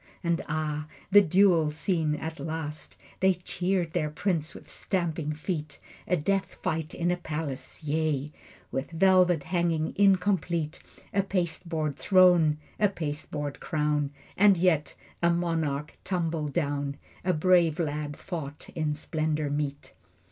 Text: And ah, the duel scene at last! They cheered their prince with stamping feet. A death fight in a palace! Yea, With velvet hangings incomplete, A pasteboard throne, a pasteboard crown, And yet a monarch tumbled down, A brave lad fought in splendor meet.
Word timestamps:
And 0.23 0.41
ah, 0.49 0.87
the 1.11 1.21
duel 1.21 1.69
scene 1.69 2.15
at 2.15 2.39
last! 2.39 2.95
They 3.19 3.35
cheered 3.35 3.93
their 3.93 4.09
prince 4.09 4.55
with 4.55 4.67
stamping 4.71 5.31
feet. 5.31 5.79
A 6.07 6.17
death 6.17 6.55
fight 6.63 6.95
in 6.95 7.11
a 7.11 7.17
palace! 7.17 7.83
Yea, 7.83 8.31
With 8.71 8.89
velvet 8.89 9.43
hangings 9.43 9.93
incomplete, 9.97 10.79
A 11.13 11.21
pasteboard 11.21 11.97
throne, 11.97 12.57
a 12.79 12.89
pasteboard 12.89 13.59
crown, 13.59 14.09
And 14.35 14.57
yet 14.57 14.95
a 15.21 15.29
monarch 15.29 15.95
tumbled 16.03 16.51
down, 16.53 16.97
A 17.23 17.31
brave 17.31 17.77
lad 17.77 18.17
fought 18.17 18.69
in 18.73 18.95
splendor 18.95 19.51
meet. 19.51 19.93